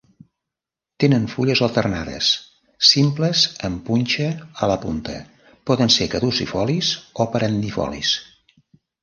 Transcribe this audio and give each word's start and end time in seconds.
Tenen 1.01 1.25
fulles 1.33 1.59
alternades, 1.67 2.29
simples 2.91 3.43
amb 3.69 3.83
punxa 3.91 4.31
a 4.39 4.71
la 4.73 4.79
punta, 4.87 5.19
poden 5.73 5.95
ser 5.99 6.09
caducifolis 6.17 6.91
o 7.21 7.29
perennifolis. 7.37 8.17